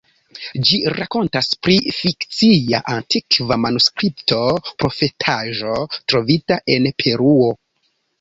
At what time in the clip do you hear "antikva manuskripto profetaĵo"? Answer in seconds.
2.93-5.75